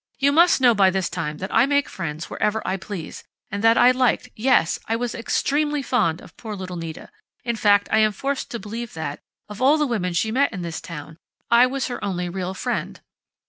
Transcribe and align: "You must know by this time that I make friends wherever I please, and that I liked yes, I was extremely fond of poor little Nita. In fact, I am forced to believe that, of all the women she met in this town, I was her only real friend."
"You 0.17 0.31
must 0.31 0.59
know 0.59 0.73
by 0.73 0.89
this 0.89 1.11
time 1.11 1.37
that 1.37 1.53
I 1.53 1.67
make 1.67 1.87
friends 1.87 2.27
wherever 2.27 2.63
I 2.67 2.75
please, 2.75 3.23
and 3.51 3.63
that 3.63 3.77
I 3.77 3.91
liked 3.91 4.29
yes, 4.35 4.79
I 4.87 4.95
was 4.95 5.13
extremely 5.13 5.83
fond 5.83 6.21
of 6.21 6.35
poor 6.37 6.55
little 6.55 6.75
Nita. 6.75 7.11
In 7.43 7.55
fact, 7.55 7.87
I 7.91 7.99
am 7.99 8.11
forced 8.11 8.49
to 8.49 8.57
believe 8.57 8.95
that, 8.95 9.19
of 9.47 9.61
all 9.61 9.77
the 9.77 9.85
women 9.85 10.13
she 10.13 10.31
met 10.31 10.51
in 10.51 10.63
this 10.63 10.81
town, 10.81 11.17
I 11.51 11.67
was 11.67 11.85
her 11.85 12.03
only 12.03 12.29
real 12.29 12.55
friend." 12.55 12.99